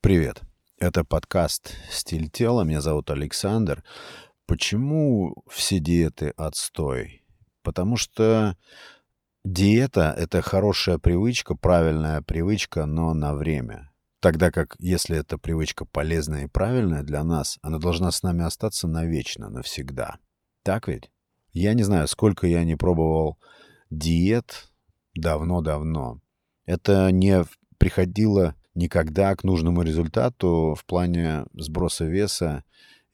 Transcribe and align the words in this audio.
Привет. 0.00 0.42
Это 0.78 1.04
подкаст 1.04 1.74
«Стиль 1.90 2.28
тела». 2.28 2.62
Меня 2.62 2.80
зовут 2.80 3.10
Александр. 3.10 3.82
Почему 4.46 5.44
все 5.48 5.78
диеты 5.78 6.32
отстой? 6.36 7.24
Потому 7.62 7.96
что 7.96 8.56
диета— 9.44 10.14
это 10.18 10.42
хорошая 10.42 10.98
привычка, 10.98 11.54
правильная 11.54 12.22
привычка, 12.22 12.86
но 12.86 13.14
на 13.14 13.34
время. 13.34 13.92
Тогда 14.20 14.50
как, 14.50 14.76
если 14.78 15.18
эта 15.18 15.38
привычка 15.38 15.84
полезная 15.84 16.44
и 16.44 16.48
правильная 16.48 17.02
для 17.02 17.22
нас, 17.22 17.58
она 17.62 17.78
должна 17.78 18.10
с 18.10 18.22
нами 18.22 18.44
остаться 18.44 18.88
навечно, 18.88 19.48
навсегда. 19.48 20.18
Так 20.62 20.88
ведь? 20.88 21.10
Я 21.52 21.74
не 21.74 21.84
знаю, 21.84 22.08
сколько 22.08 22.46
я 22.46 22.64
не 22.64 22.76
пробовал 22.76 23.38
диет 23.90 24.68
давно-давно. 25.14 26.20
Это 26.64 27.10
не 27.12 27.44
приходило 27.78 28.55
никогда 28.76 29.34
к 29.34 29.42
нужному 29.42 29.82
результату 29.82 30.76
в 30.78 30.84
плане 30.84 31.46
сброса 31.54 32.04
веса 32.04 32.64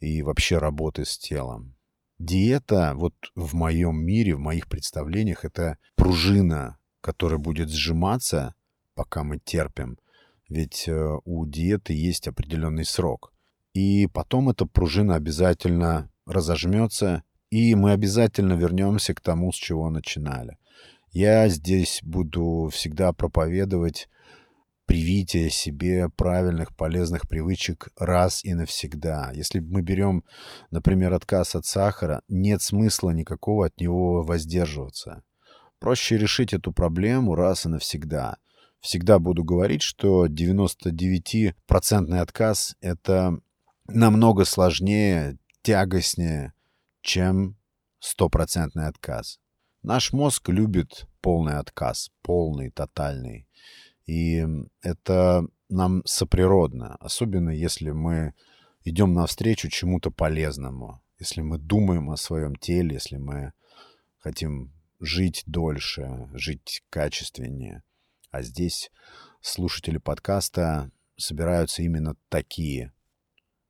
и 0.00 0.22
вообще 0.22 0.58
работы 0.58 1.04
с 1.04 1.16
телом. 1.16 1.76
Диета, 2.18 2.92
вот 2.94 3.14
в 3.34 3.54
моем 3.54 4.04
мире, 4.04 4.34
в 4.34 4.40
моих 4.40 4.68
представлениях, 4.68 5.44
это 5.44 5.78
пружина, 5.96 6.78
которая 7.00 7.38
будет 7.38 7.70
сжиматься, 7.70 8.54
пока 8.94 9.24
мы 9.24 9.38
терпим. 9.38 9.98
Ведь 10.48 10.86
э, 10.86 11.18
у 11.24 11.46
диеты 11.46 11.94
есть 11.94 12.28
определенный 12.28 12.84
срок. 12.84 13.32
И 13.72 14.06
потом 14.06 14.50
эта 14.50 14.66
пружина 14.66 15.14
обязательно 15.14 16.10
разожмется, 16.26 17.22
и 17.50 17.74
мы 17.74 17.92
обязательно 17.92 18.52
вернемся 18.52 19.14
к 19.14 19.20
тому, 19.20 19.50
с 19.52 19.56
чего 19.56 19.90
начинали. 19.90 20.58
Я 21.10 21.48
здесь 21.48 22.00
буду 22.02 22.70
всегда 22.72 23.12
проповедовать 23.12 24.08
привитие 24.92 25.48
себе 25.48 26.10
правильных, 26.10 26.76
полезных 26.76 27.26
привычек 27.26 27.88
раз 27.96 28.44
и 28.44 28.52
навсегда. 28.52 29.32
Если 29.32 29.58
мы 29.58 29.80
берем, 29.80 30.22
например, 30.70 31.14
отказ 31.14 31.54
от 31.54 31.64
сахара, 31.64 32.20
нет 32.28 32.60
смысла 32.60 33.08
никакого 33.08 33.68
от 33.68 33.80
него 33.80 34.22
воздерживаться. 34.22 35.22
Проще 35.78 36.18
решить 36.18 36.52
эту 36.52 36.72
проблему 36.74 37.34
раз 37.34 37.64
и 37.64 37.70
навсегда. 37.70 38.36
Всегда 38.80 39.18
буду 39.18 39.44
говорить, 39.44 39.80
что 39.80 40.26
99% 40.26 41.54
отказ— 42.20 42.76
это 42.82 43.38
намного 43.86 44.44
сложнее, 44.44 45.38
тягостнее, 45.62 46.52
чем 47.00 47.56
стопроцентный 47.98 48.88
отказ. 48.88 49.38
Наш 49.82 50.12
мозг 50.12 50.50
любит 50.50 51.06
полный 51.22 51.56
отказ, 51.56 52.10
полный, 52.20 52.70
тотальный. 52.70 53.48
И 54.06 54.44
это 54.82 55.46
нам 55.68 56.02
соприродно, 56.04 56.96
особенно 56.96 57.50
если 57.50 57.90
мы 57.90 58.34
идем 58.84 59.14
навстречу 59.14 59.68
чему-то 59.68 60.10
полезному, 60.10 61.02
если 61.18 61.40
мы 61.40 61.58
думаем 61.58 62.10
о 62.10 62.16
своем 62.16 62.56
теле, 62.56 62.94
если 62.94 63.16
мы 63.16 63.52
хотим 64.18 64.72
жить 64.98 65.42
дольше, 65.46 66.28
жить 66.32 66.82
качественнее. 66.90 67.82
А 68.30 68.42
здесь 68.42 68.90
слушатели 69.40 69.98
подкаста 69.98 70.90
собираются 71.16 71.82
именно 71.82 72.16
такие. 72.28 72.92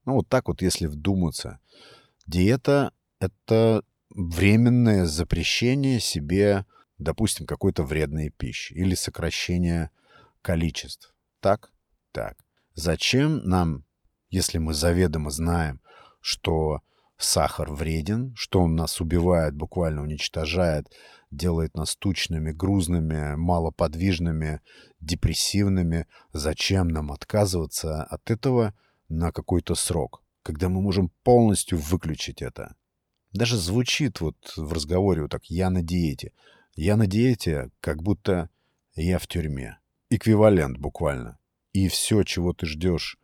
Ну 0.05 0.15
вот 0.15 0.29
так 0.29 0.49
вот, 0.49 0.63
если 0.63 0.87
вдуматься. 0.87 1.61
Диета— 2.27 2.93
это 3.19 3.83
временное 4.11 5.07
запрещение 5.07 6.01
себе, 6.01 6.67
допустим, 6.99 7.47
какой-то 7.47 7.83
вредной 7.83 8.31
пищи 8.31 8.73
или 8.75 8.95
сокращение 8.95 9.91
количеств. 10.43 11.15
Так? 11.41 11.73
Так. 12.13 12.37
Зачем 12.75 13.39
нам, 13.49 13.85
если 14.31 14.59
мы 14.59 14.75
заведомо 14.75 15.31
знаем, 15.31 15.81
что 16.21 16.81
сахар 17.17 17.73
вреден, 17.73 18.35
что 18.37 18.61
он 18.61 18.75
нас 18.75 19.01
убивает, 19.01 19.55
буквально 19.55 20.03
уничтожает, 20.03 20.93
делает 21.31 21.75
нас 21.75 21.97
тучными, 21.97 22.53
грузными, 22.53 23.35
малоподвижными, 23.37 24.61
депрессивными. 25.01 26.07
Зачем 26.33 26.89
нам 26.89 27.13
отказываться 27.13 28.05
от 28.05 28.31
этого 28.31 28.75
на 29.09 29.33
какой-то 29.33 29.75
срок, 29.75 30.23
когда 30.43 30.69
мы 30.69 30.81
можем 30.81 31.11
полностью 31.23 31.79
выключить 31.79 32.43
это? 32.43 32.75
Даже 33.33 33.57
звучит 33.57 34.21
вот 34.21 34.37
в 34.57 34.73
разговоре 34.73 35.23
вот 35.23 35.31
так 35.31 35.45
«я 35.47 35.71
на 35.71 35.83
диете». 35.83 36.33
Я 36.75 36.97
на 36.97 37.07
диете, 37.07 37.71
как 37.81 38.03
будто 38.03 38.49
я 38.95 39.19
в 39.19 39.27
тюрьме 39.27 39.82
эквивалент 40.17 40.79
буквально. 40.79 41.39
И 41.73 41.89
все, 41.89 42.23
чего 42.23 42.53
ты 42.53 42.67
ждешь 42.67 43.19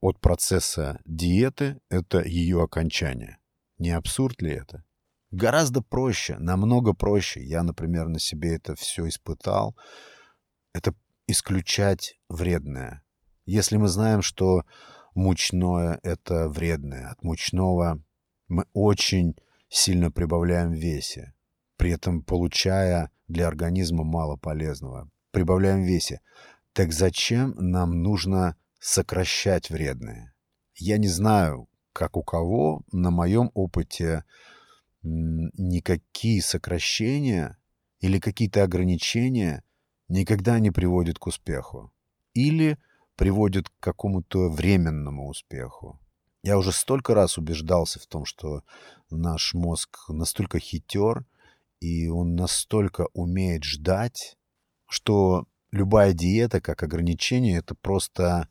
от 0.00 0.20
процесса 0.20 1.00
диеты, 1.04 1.80
это 1.88 2.22
ее 2.22 2.62
окончание. 2.62 3.38
Не 3.78 3.90
абсурд 3.90 4.42
ли 4.42 4.52
это? 4.52 4.84
Гораздо 5.30 5.82
проще, 5.82 6.36
намного 6.38 6.94
проще. 6.94 7.42
Я, 7.42 7.62
например, 7.62 8.08
на 8.08 8.18
себе 8.18 8.54
это 8.54 8.74
все 8.74 9.08
испытал. 9.08 9.76
Это 10.72 10.94
исключать 11.26 12.18
вредное. 12.28 13.02
Если 13.44 13.76
мы 13.76 13.88
знаем, 13.88 14.22
что 14.22 14.62
мучное— 15.14 16.00
это 16.02 16.48
вредное, 16.48 17.10
от 17.10 17.22
мучного 17.22 18.02
мы 18.48 18.66
очень 18.72 19.36
сильно 19.68 20.10
прибавляем 20.10 20.70
в 20.70 20.76
весе, 20.76 21.34
при 21.76 21.90
этом 21.90 22.22
получая 22.22 23.10
для 23.28 23.48
организма 23.48 24.04
мало 24.04 24.36
полезного 24.36 25.10
прибавляем 25.36 25.82
весе. 25.82 26.22
Так 26.72 26.94
зачем 26.94 27.54
нам 27.58 28.02
нужно 28.02 28.56
сокращать 28.80 29.68
вредные? 29.68 30.32
Я 30.76 30.96
не 30.96 31.08
знаю, 31.08 31.68
как 31.92 32.16
у 32.16 32.22
кого, 32.22 32.80
на 32.90 33.10
моем 33.10 33.50
опыте 33.52 34.24
никакие 35.02 36.40
сокращения 36.40 37.58
или 38.00 38.18
какие-то 38.18 38.62
ограничения 38.62 39.62
никогда 40.08 40.58
не 40.58 40.70
приводят 40.70 41.18
к 41.18 41.26
успеху. 41.26 41.92
Или 42.32 42.78
приводят 43.14 43.68
к 43.68 43.74
какому-то 43.78 44.48
временному 44.48 45.28
успеху. 45.28 46.00
Я 46.42 46.56
уже 46.56 46.72
столько 46.72 47.12
раз 47.12 47.36
убеждался 47.36 48.00
в 48.00 48.06
том, 48.06 48.24
что 48.24 48.62
наш 49.10 49.52
мозг 49.52 49.98
настолько 50.08 50.58
хитер, 50.60 51.26
и 51.80 52.08
он 52.08 52.36
настолько 52.36 53.08
умеет 53.12 53.64
ждать, 53.64 54.38
что 54.88 55.46
любая 55.70 56.12
диета 56.12 56.60
как 56.60 56.82
ограничение— 56.82 57.58
это 57.58 57.74
просто 57.74 58.48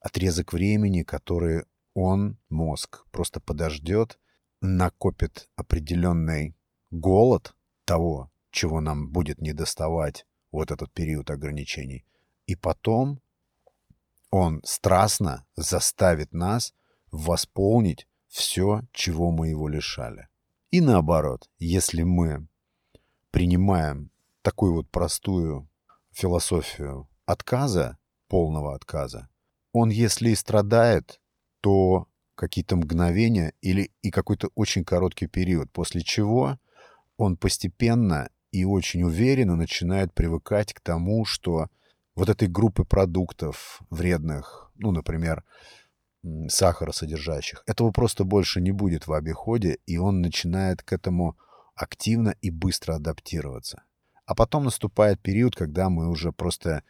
отрезок 0.00 0.52
времени, 0.52 1.02
который 1.02 1.64
он, 1.94 2.38
мозг, 2.48 3.04
просто 3.10 3.40
подождет, 3.40 4.18
накопит 4.60 5.48
определенный 5.56 6.56
голод 6.90 7.54
того, 7.84 8.30
чего 8.50 8.80
нам 8.80 9.10
будет 9.10 9.40
недоставать 9.40 10.26
вот 10.52 10.70
этот 10.70 10.92
период 10.92 11.30
ограничений. 11.30 12.04
И 12.46 12.54
потом 12.54 13.20
он 14.30 14.60
страстно 14.64 15.46
заставит 15.56 16.32
нас 16.32 16.74
восполнить 17.10 18.06
все, 18.28 18.82
чего 18.92 19.30
мы 19.30 19.48
его 19.48 19.68
лишали. 19.68 20.28
И 20.70 20.80
наоборот, 20.80 21.48
если 21.58 22.02
мы 22.02 22.48
принимаем 23.30 24.10
такую 24.42 24.74
вот 24.74 24.90
простую 24.90 25.68
философию 26.16 27.08
отказа, 27.26 27.98
полного 28.28 28.74
отказа, 28.74 29.28
он, 29.72 29.90
если 29.90 30.30
и 30.30 30.34
страдает, 30.34 31.20
то 31.60 32.08
какие-то 32.34 32.76
мгновения 32.76 33.52
или 33.60 33.90
и 34.00 34.10
какой-то 34.10 34.48
очень 34.54 34.84
короткий 34.84 35.26
период, 35.26 35.70
после 35.72 36.00
чего 36.00 36.58
он 37.18 37.36
постепенно 37.36 38.30
и 38.50 38.64
очень 38.64 39.02
уверенно 39.02 39.56
начинает 39.56 40.14
привыкать 40.14 40.72
к 40.72 40.80
тому, 40.80 41.26
что 41.26 41.68
вот 42.14 42.30
этой 42.30 42.48
группы 42.48 42.84
продуктов 42.84 43.82
вредных, 43.90 44.70
ну, 44.76 44.92
например, 44.92 45.44
сахаросодержащих, 46.48 47.62
этого 47.66 47.90
просто 47.90 48.24
больше 48.24 48.62
не 48.62 48.72
будет 48.72 49.06
в 49.06 49.12
обиходе, 49.12 49.78
и 49.84 49.98
он 49.98 50.22
начинает 50.22 50.82
к 50.82 50.94
этому 50.94 51.36
активно 51.74 52.34
и 52.40 52.50
быстро 52.50 52.94
адаптироваться. 52.94 53.82
А 54.26 54.34
потом 54.34 54.64
наступает 54.64 55.22
период, 55.22 55.54
когда 55.54 55.88
мы 55.88 56.08
уже 56.10 56.32
просто 56.32 56.82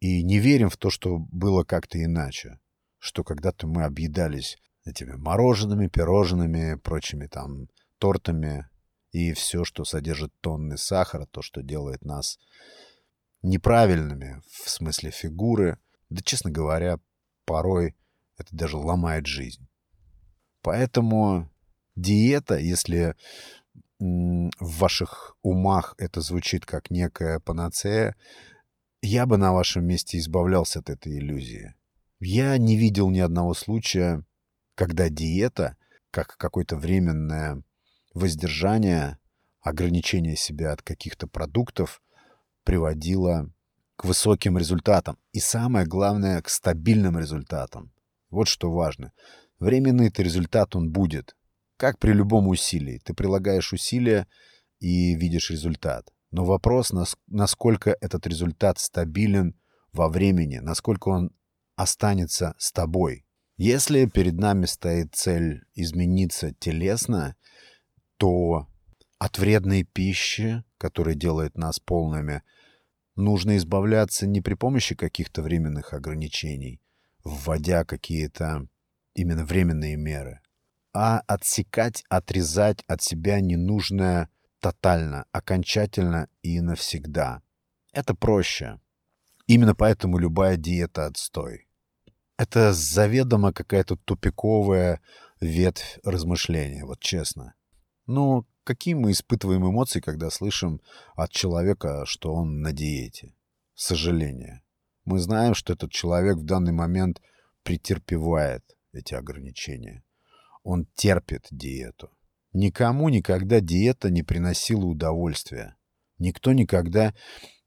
и 0.00 0.22
не 0.22 0.38
верим 0.38 0.70
в 0.70 0.76
то, 0.76 0.90
что 0.90 1.18
было 1.18 1.64
как-то 1.64 2.02
иначе. 2.02 2.58
Что 2.98 3.24
когда-то 3.24 3.66
мы 3.66 3.84
объедались 3.84 4.58
этими 4.84 5.12
мороженными, 5.12 5.88
пирожными, 5.88 6.74
прочими 6.76 7.26
там 7.26 7.68
тортами 7.98 8.68
и 9.12 9.32
все, 9.32 9.64
что 9.64 9.84
содержит 9.84 10.32
тонны 10.40 10.76
сахара, 10.76 11.26
то, 11.26 11.42
что 11.42 11.62
делает 11.62 12.04
нас 12.04 12.38
неправильными 13.42 14.42
в 14.64 14.68
смысле 14.70 15.10
фигуры. 15.10 15.78
Да, 16.08 16.22
честно 16.22 16.50
говоря, 16.50 16.98
порой 17.44 17.94
это 18.36 18.54
даже 18.54 18.76
ломает 18.76 19.26
жизнь. 19.26 19.68
Поэтому 20.62 21.50
диета, 21.96 22.56
если 22.56 23.14
в 23.98 24.78
ваших 24.78 25.36
умах 25.42 25.94
это 25.98 26.20
звучит 26.20 26.64
как 26.64 26.90
некая 26.90 27.40
панацея, 27.40 28.14
я 29.02 29.26
бы 29.26 29.36
на 29.36 29.52
вашем 29.52 29.84
месте 29.84 30.18
избавлялся 30.18 30.80
от 30.80 30.90
этой 30.90 31.18
иллюзии. 31.18 31.74
Я 32.20 32.56
не 32.58 32.76
видел 32.76 33.10
ни 33.10 33.20
одного 33.20 33.54
случая, 33.54 34.24
когда 34.74 35.08
диета, 35.08 35.76
как 36.10 36.36
какое-то 36.36 36.76
временное 36.76 37.62
воздержание, 38.14 39.18
ограничение 39.60 40.36
себя 40.36 40.72
от 40.72 40.82
каких-то 40.82 41.26
продуктов, 41.26 42.02
приводила 42.64 43.50
к 43.96 44.04
высоким 44.04 44.58
результатам. 44.58 45.18
И 45.32 45.40
самое 45.40 45.86
главное, 45.86 46.42
к 46.42 46.48
стабильным 46.48 47.18
результатам. 47.18 47.92
Вот 48.30 48.48
что 48.48 48.70
важно. 48.70 49.12
Временный-то 49.58 50.22
результат 50.22 50.76
он 50.76 50.90
будет. 50.90 51.36
Как 51.78 51.98
при 52.00 52.12
любом 52.12 52.48
усилии. 52.48 53.00
Ты 53.04 53.14
прилагаешь 53.14 53.72
усилия 53.72 54.26
и 54.80 55.14
видишь 55.14 55.50
результат. 55.50 56.12
Но 56.32 56.44
вопрос, 56.44 56.92
насколько 57.28 57.96
этот 58.00 58.26
результат 58.26 58.80
стабилен 58.80 59.54
во 59.92 60.08
времени, 60.08 60.58
насколько 60.58 61.08
он 61.08 61.30
останется 61.76 62.54
с 62.58 62.72
тобой. 62.72 63.24
Если 63.56 64.06
перед 64.06 64.34
нами 64.34 64.66
стоит 64.66 65.14
цель 65.14 65.62
измениться 65.74 66.52
телесно, 66.52 67.36
то 68.16 68.66
от 69.18 69.38
вредной 69.38 69.84
пищи, 69.84 70.64
которая 70.78 71.14
делает 71.14 71.56
нас 71.56 71.78
полными, 71.78 72.42
нужно 73.14 73.56
избавляться 73.56 74.26
не 74.26 74.40
при 74.40 74.54
помощи 74.54 74.96
каких-то 74.96 75.42
временных 75.42 75.92
ограничений, 75.92 76.80
вводя 77.22 77.84
какие-то 77.84 78.66
именно 79.14 79.44
временные 79.44 79.96
меры, 79.96 80.40
а 80.92 81.20
отсекать, 81.26 82.04
отрезать 82.08 82.82
от 82.86 83.02
себя 83.02 83.40
ненужное 83.40 84.28
тотально, 84.60 85.26
окончательно 85.32 86.28
и 86.42 86.60
навсегда. 86.60 87.42
Это 87.92 88.14
проще. 88.14 88.80
Именно 89.46 89.74
поэтому 89.74 90.18
любая 90.18 90.56
диета 90.56 91.06
отстой. 91.06 91.68
Это 92.36 92.72
заведомо 92.72 93.52
какая-то 93.52 93.96
тупиковая 93.96 95.00
ветвь 95.40 95.98
размышления, 96.04 96.84
вот 96.84 97.00
честно. 97.00 97.54
Ну, 98.06 98.46
какие 98.64 98.94
мы 98.94 99.12
испытываем 99.12 99.68
эмоции, 99.68 100.00
когда 100.00 100.30
слышим 100.30 100.80
от 101.14 101.30
человека, 101.30 102.04
что 102.06 102.34
он 102.34 102.60
на 102.60 102.72
диете? 102.72 103.34
Сожаление. 103.74 104.62
Мы 105.04 105.18
знаем, 105.18 105.54
что 105.54 105.72
этот 105.72 105.90
человек 105.90 106.36
в 106.36 106.44
данный 106.44 106.72
момент 106.72 107.20
претерпевает 107.62 108.76
эти 108.92 109.14
ограничения. 109.14 110.04
Он 110.62 110.86
терпит 110.94 111.46
диету. 111.50 112.10
Никому 112.52 113.08
никогда 113.08 113.60
диета 113.60 114.10
не 114.10 114.22
приносила 114.22 114.84
удовольствия. 114.86 115.76
Никто 116.18 116.52
никогда 116.52 117.14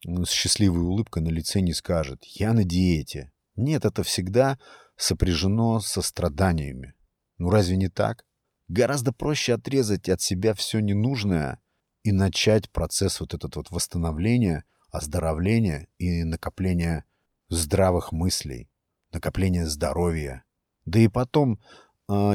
с 0.04 0.30
счастливой 0.30 0.82
улыбкой 0.82 1.24
на 1.24 1.30
лице 1.30 1.62
не 1.62 1.74
скажет 1.74 2.24
«я 2.26 2.54
на 2.54 2.64
диете». 2.64 3.32
Нет, 3.56 3.86
это 3.86 4.04
всегда 4.04 4.58
сопряжено 4.96 5.80
со 5.80 6.02
страданиями. 6.02 6.94
Ну 7.38 7.50
разве 7.50 7.76
не 7.78 7.90
так? 7.90 8.26
Гораздо 8.68 9.12
проще 9.12 9.54
отрезать 9.54 10.10
от 10.10 10.22
себя 10.22 10.54
все 10.54 10.80
ненужное 10.80 11.60
и 12.04 12.12
начать 12.12 12.70
процесс 12.72 13.20
вот 13.20 13.34
этот 13.34 13.56
вот 13.56 13.70
восстановления, 13.70 14.64
оздоровления 14.92 15.88
и 15.98 16.24
накопления 16.24 17.06
здравых 17.50 18.12
мыслей, 18.12 18.70
накопления 19.12 19.66
здоровья. 19.66 20.44
Да 20.86 21.00
и 21.00 21.08
потом 21.08 21.60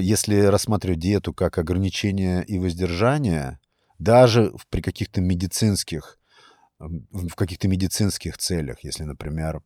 если 0.01 0.41
рассматривать 0.41 1.01
диету 1.01 1.35
как 1.35 1.59
ограничение 1.59 2.45
и 2.45 2.59
воздержание, 2.59 3.59
даже 3.99 4.53
при 4.71 4.81
каких-то 4.81 5.21
медицинских, 5.21 6.19
в 6.79 7.35
каких-то 7.35 7.69
медицинских 7.69 8.39
целях, 8.39 8.85
если, 8.85 9.05
например, 9.05 9.63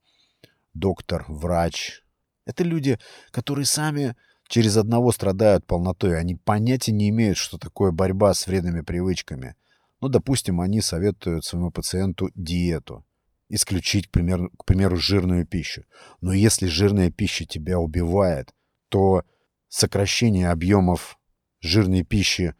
доктор, 0.74 1.24
врач, 1.28 2.02
это 2.46 2.64
люди, 2.64 2.98
которые 3.30 3.66
сами 3.66 4.16
через 4.48 4.76
одного 4.76 5.12
страдают 5.12 5.66
полнотой, 5.66 6.18
они 6.18 6.34
понятия 6.34 6.92
не 6.92 7.08
имеют, 7.10 7.38
что 7.38 7.58
такое 7.58 7.92
борьба 7.92 8.34
с 8.34 8.46
вредными 8.46 8.80
привычками. 8.80 9.54
Ну, 10.00 10.08
допустим, 10.08 10.60
они 10.60 10.80
советуют 10.80 11.44
своему 11.44 11.70
пациенту 11.70 12.30
диету, 12.34 13.04
исключить, 13.48 14.08
к 14.08 14.10
примеру, 14.10 14.50
к 14.58 14.64
примеру 14.64 14.96
жирную 14.96 15.46
пищу. 15.46 15.84
Но 16.20 16.32
если 16.32 16.66
жирная 16.66 17.10
пища 17.10 17.44
тебя 17.44 17.78
убивает, 17.78 18.52
то 18.88 19.24
сокращение 19.70 20.50
объемов 20.50 21.18
жирной 21.60 22.02
пищи 22.02 22.54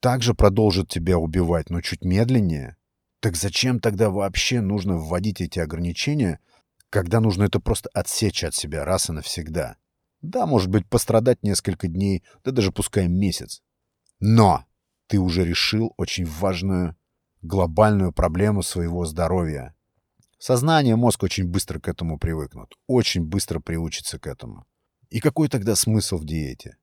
также 0.00 0.34
продолжит 0.34 0.88
тебя 0.88 1.18
убивать, 1.18 1.70
но 1.70 1.80
чуть 1.80 2.04
медленнее. 2.04 2.76
Так 3.20 3.36
зачем 3.36 3.78
тогда 3.78 4.10
вообще 4.10 4.60
нужно 4.60 4.96
вводить 4.96 5.40
эти 5.40 5.60
ограничения, 5.60 6.40
когда 6.90 7.20
нужно 7.20 7.44
это 7.44 7.60
просто 7.60 7.88
отсечь 7.94 8.42
от 8.44 8.54
себя 8.54 8.84
раз 8.84 9.08
и 9.08 9.12
навсегда? 9.12 9.76
Да, 10.20 10.46
может 10.46 10.70
быть, 10.70 10.88
пострадать 10.88 11.42
несколько 11.42 11.86
дней, 11.86 12.24
да 12.44 12.50
даже 12.50 12.72
пускай 12.72 13.08
месяц. 13.08 13.62
Но 14.20 14.64
ты 15.06 15.18
уже 15.18 15.44
решил 15.44 15.92
очень 15.96 16.24
важную 16.24 16.96
глобальную 17.42 18.12
проблему 18.12 18.62
своего 18.62 19.04
здоровья. 19.04 19.74
Сознание, 20.38 20.96
мозг 20.96 21.22
очень 21.22 21.46
быстро 21.46 21.78
к 21.78 21.88
этому 21.88 22.18
привыкнут, 22.18 22.74
очень 22.86 23.22
быстро 23.22 23.60
приучится 23.60 24.18
к 24.18 24.26
этому. 24.26 24.66
И 25.14 25.20
какой 25.20 25.48
тогда 25.48 25.76
смысл 25.76 26.18
в 26.18 26.24
диете? 26.24 26.76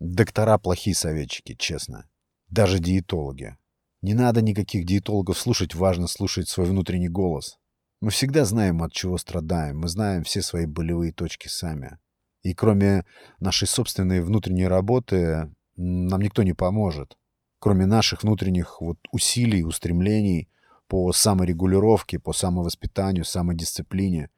Доктора 0.00 0.56
плохие 0.56 0.96
советчики, 0.96 1.54
честно. 1.54 2.08
Даже 2.48 2.78
диетологи. 2.78 3.58
Не 4.00 4.14
надо 4.14 4.40
никаких 4.40 4.86
диетологов 4.86 5.38
слушать, 5.38 5.74
важно 5.74 6.06
слушать 6.06 6.48
свой 6.48 6.66
внутренний 6.66 7.10
голос. 7.10 7.58
Мы 8.00 8.08
всегда 8.08 8.46
знаем, 8.46 8.82
от 8.82 8.94
чего 8.94 9.18
страдаем, 9.18 9.80
мы 9.80 9.88
знаем 9.88 10.24
все 10.24 10.40
свои 10.40 10.64
болевые 10.64 11.12
точки 11.12 11.48
сами. 11.48 11.98
И 12.42 12.54
кроме 12.54 13.04
нашей 13.38 13.68
собственной 13.68 14.22
внутренней 14.22 14.66
работы, 14.66 15.54
нам 15.76 16.22
никто 16.22 16.44
не 16.44 16.54
поможет. 16.54 17.18
Кроме 17.58 17.84
наших 17.84 18.22
внутренних 18.22 18.80
вот 18.80 18.96
усилий, 19.12 19.62
устремлений 19.62 20.48
по 20.86 21.12
саморегулировке, 21.12 22.18
по 22.18 22.32
самовоспитанию, 22.32 23.26
самодисциплине. 23.26 24.30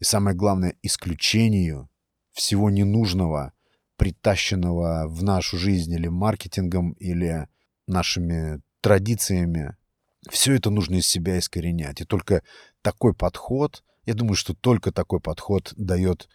И 0.00 0.04
самое 0.04 0.36
главное, 0.36 0.74
исключению 0.82 1.87
всего 2.38 2.70
ненужного, 2.70 3.52
притащенного 3.96 5.08
в 5.08 5.24
нашу 5.24 5.58
жизнь 5.58 5.92
или 5.92 6.06
маркетингом, 6.06 6.92
или 6.92 7.48
нашими 7.88 8.62
традициями. 8.80 9.76
Все 10.30 10.54
это 10.54 10.70
нужно 10.70 10.96
из 10.96 11.06
себя 11.08 11.36
искоренять. 11.40 12.00
И 12.00 12.04
только 12.04 12.44
такой 12.80 13.12
подход, 13.12 13.82
я 14.06 14.14
думаю, 14.14 14.36
что 14.36 14.54
только 14.54 14.92
такой 14.92 15.20
подход 15.20 15.74
дает 15.76 16.28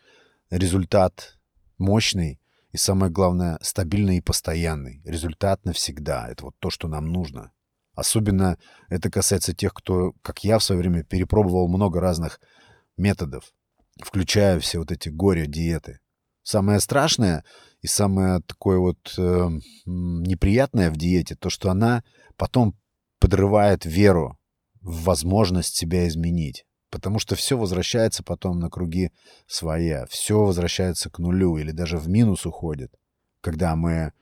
результат 0.50 1.38
мощный 1.78 2.42
и, 2.74 2.78
самое 2.78 3.10
главное, 3.10 3.58
стабильный 3.62 4.18
и 4.18 4.22
постоянный. 4.22 5.02
Результат 5.06 5.64
навсегда. 5.64 6.28
Это 6.30 6.46
вот 6.46 6.56
то, 6.60 6.70
что 6.70 6.90
нам 6.90 7.14
нужно. 7.14 7.54
Особенно 7.96 8.58
это 8.90 9.10
касается 9.10 9.54
тех, 9.54 9.74
кто, 9.74 10.12
как 10.22 10.44
я 10.44 10.60
в 10.60 10.64
свое 10.64 10.82
время, 10.82 11.06
перепробовал 11.06 11.70
много 11.70 12.02
разных 12.02 12.42
методов 12.98 13.54
включая 14.02 14.60
все 14.60 14.80
вот 14.80 14.92
эти 14.92 15.10
горе-диеты. 15.10 16.00
Самое 16.44 16.80
страшное 16.80 17.44
и 17.82 17.88
самое 17.88 18.42
такое 18.42 18.78
вот 18.80 19.14
э, 19.18 19.50
неприятное 19.86 20.92
в 20.92 20.98
диете, 20.98 21.36
то, 21.36 21.50
что 21.50 21.70
она 21.70 22.04
потом 22.36 22.78
подрывает 23.20 23.86
веру 23.86 24.38
в 24.82 25.04
возможность 25.04 25.76
себя 25.76 26.08
изменить. 26.08 26.66
Потому 26.90 27.18
что 27.18 27.36
все 27.36 27.58
возвращается 27.58 28.24
потом 28.24 28.60
на 28.60 28.70
круги 28.70 29.12
своя. 29.48 30.06
Все 30.08 30.44
возвращается 30.44 31.10
к 31.10 31.20
нулю 31.20 31.58
или 31.58 31.72
даже 31.72 31.98
в 31.98 32.08
минус 32.08 32.46
уходит, 32.46 32.94
когда 33.42 33.76
мы 33.76 34.14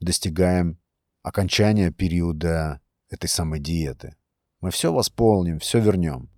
достигаем 0.00 0.78
окончания 1.22 1.90
периода 1.90 2.80
этой 3.08 3.28
самой 3.28 3.60
диеты. 3.60 4.16
Мы 4.60 4.70
все 4.70 4.92
восполним, 4.92 5.58
все 5.58 5.80
вернем. 5.80 6.28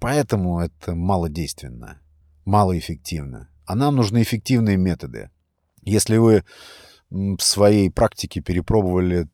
Поэтому 0.00 0.60
это 0.60 0.94
малодейственно, 0.94 2.00
малоэффективно. 2.46 3.50
А 3.66 3.74
нам 3.76 3.96
нужны 3.96 4.22
эффективные 4.22 4.78
методы. 4.78 5.30
Если 5.82 6.16
вы 6.16 6.44
в 7.10 7.38
своей 7.40 7.90
практике 7.90 8.40
перепробовали 8.40 9.28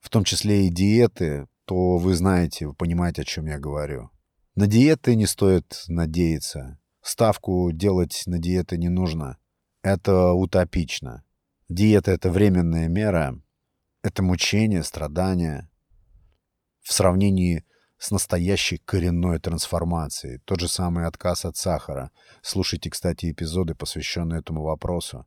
в 0.00 0.10
том 0.10 0.24
числе 0.24 0.66
и 0.66 0.70
диеты, 0.70 1.46
то 1.64 1.98
вы 1.98 2.14
знаете, 2.14 2.66
вы 2.66 2.74
понимаете, 2.74 3.22
о 3.22 3.24
чем 3.24 3.46
я 3.46 3.58
говорю. 3.58 4.10
На 4.56 4.66
диеты 4.66 5.14
не 5.14 5.26
стоит 5.26 5.84
надеяться. 5.86 6.78
Ставку 7.00 7.70
делать 7.72 8.24
на 8.26 8.38
диеты 8.38 8.76
не 8.76 8.88
нужно. 8.88 9.38
Это 9.82 10.32
утопично. 10.32 11.24
Диета— 11.68 12.10
это 12.12 12.30
временная 12.30 12.88
мера. 12.88 13.40
Это 14.02 14.22
мучение, 14.22 14.82
страдания. 14.82 15.70
В 16.80 16.92
сравнении 16.92 17.64
с 17.98 18.10
настоящей 18.10 18.78
коренной 18.78 19.40
трансформацией. 19.40 20.40
Тот 20.44 20.60
же 20.60 20.68
самый 20.68 21.06
отказ 21.06 21.44
от 21.44 21.56
сахара. 21.56 22.10
Слушайте, 22.42 22.90
кстати, 22.90 23.30
эпизоды, 23.30 23.74
посвященные 23.74 24.40
этому 24.40 24.62
вопросу. 24.62 25.26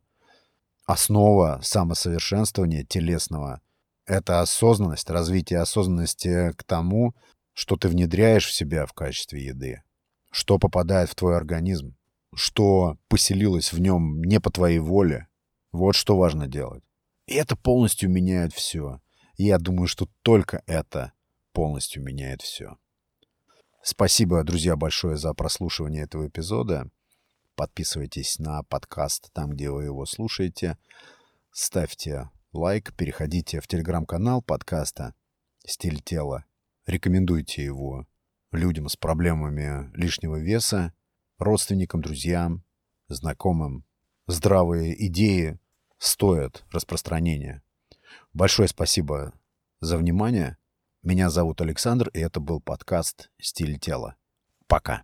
Основа 0.86 1.60
самосовершенствования 1.62 2.84
телесного— 2.84 3.60
это 4.06 4.40
осознанность, 4.40 5.10
развитие 5.10 5.60
осознанности 5.60 6.52
к 6.52 6.64
тому, 6.64 7.14
что 7.52 7.76
ты 7.76 7.88
внедряешь 7.88 8.46
в 8.46 8.52
себя 8.52 8.86
в 8.86 8.92
качестве 8.92 9.44
еды, 9.44 9.82
что 10.30 10.58
попадает 10.58 11.10
в 11.10 11.14
твой 11.14 11.36
организм. 11.36 11.94
что 12.34 12.96
поселилось 13.08 13.72
в 13.72 13.78
нем 13.78 14.22
не 14.22 14.40
по 14.40 14.50
твоей 14.50 14.78
воле. 14.78 15.28
Вот 15.70 15.94
что 15.94 16.16
важно 16.16 16.46
делать. 16.46 16.82
И 17.26 17.34
это 17.34 17.56
полностью 17.56 18.10
меняет 18.10 18.52
все. 18.52 19.00
И 19.36 19.44
я 19.44 19.58
думаю, 19.58 19.86
что 19.86 20.08
только 20.22 20.62
это 20.66 21.12
полностью 21.52 22.02
меняет 22.02 22.42
все. 22.42 22.76
Спасибо, 23.82 24.44
друзья, 24.44 24.76
большое 24.76 25.16
за 25.16 25.34
прослушивание 25.34 26.04
этого 26.04 26.28
эпизода. 26.28 26.90
Подписывайтесь 27.56 28.38
на 28.38 28.62
подкаст 28.62 29.32
там, 29.32 29.50
где 29.50 29.70
вы 29.70 29.84
его 29.84 30.06
слушаете. 30.06 30.78
Ставьте 31.50 32.30
лайк, 32.52 32.94
переходите 32.94 33.60
в 33.60 33.66
телеграм-канал 33.66 34.40
подкаста 34.40 35.14
«Стиль 35.66 36.00
тела». 36.00 36.44
Рекомендуйте 36.86 37.64
его 37.64 38.06
людям 38.52 38.88
с 38.88 38.96
проблемами 38.96 39.90
лишнего 39.96 40.36
веса, 40.36 40.92
родственникам, 41.38 42.02
друзьям, 42.02 42.64
знакомым. 43.08 43.84
Здравые 44.26 45.06
идеи 45.08 45.58
стоят 45.98 46.64
распространения. 46.70 47.62
Большое 48.32 48.68
спасибо 48.68 49.32
за 49.80 49.98
внимание. 49.98 50.56
Меня 51.04 51.30
зовут 51.30 51.60
Александр, 51.60 52.10
и 52.14 52.20
это 52.20 52.38
был 52.38 52.60
подкаст 52.60 53.32
«Стиль 53.40 53.76
тела». 53.76 54.14
Пока. 54.68 55.02